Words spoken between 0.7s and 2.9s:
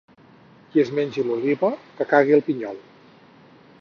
Qui es mengi l'oliva, que cagui el pinyol.